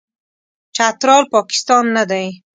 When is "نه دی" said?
1.97-2.25